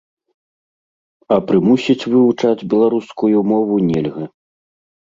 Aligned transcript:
А 1.35 1.37
прымусіць 1.51 2.07
вывучаць 2.15 2.67
беларускую 2.73 3.37
мову 3.55 3.75
нельга. 3.89 4.23